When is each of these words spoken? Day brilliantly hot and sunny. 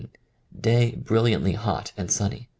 Day 0.59 0.95
brilliantly 0.95 1.51
hot 1.53 1.91
and 1.95 2.11
sunny. 2.11 2.49